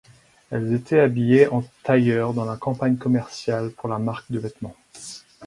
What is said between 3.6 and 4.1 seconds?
pour la